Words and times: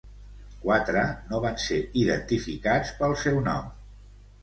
Quatre 0.63 1.03
no 1.33 1.43
van 1.45 1.61
ser 1.65 1.79
identificats 2.07 2.97
pel 3.03 3.17
seu 3.29 3.43
nom. 3.53 3.73